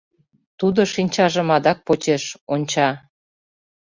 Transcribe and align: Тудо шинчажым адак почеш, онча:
Тудо 0.59 0.81
шинчажым 0.93 1.49
адак 1.55 1.79
почеш, 1.87 2.23
онча: 2.53 2.89